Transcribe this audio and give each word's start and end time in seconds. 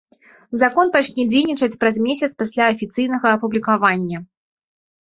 Закон 0.61 0.87
пачне 0.95 1.25
дзейнічаць 1.33 1.79
праз 1.83 2.01
месяц 2.09 2.31
пасля 2.41 2.73
афіцыйнага 2.77 3.27
апублікавання. 3.39 4.17